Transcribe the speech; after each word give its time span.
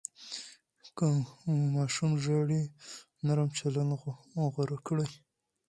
که 0.97 1.05
ماشوم 1.75 2.11
ژاړي، 2.23 2.61
نرم 3.25 3.49
چلند 3.57 3.91
غوره 4.53 4.77
کړئ. 4.87 5.09